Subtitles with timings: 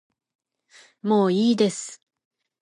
[1.03, 2.01] もういいです